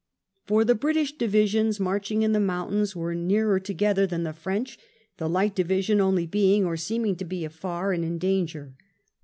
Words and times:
For 0.45 0.65
the 0.65 0.73
British 0.73 1.15
divisions, 1.15 1.79
marching 1.79 2.23
in 2.23 2.31
the 2.31 2.39
mountains, 2.39 2.95
were 2.95 3.13
nearer 3.13 3.59
together 3.59 4.07
than 4.07 4.23
the 4.23 4.33
French, 4.33 4.79
the 5.17 5.29
Light 5.29 5.53
Division 5.53 6.01
only 6.01 6.25
being, 6.25 6.65
or 6.65 6.75
seeming 6.75 7.15
to 7.17 7.23
be, 7.23 7.45
afar 7.45 7.93
and 7.93 8.03
in 8.03 8.17
danger. 8.17 8.73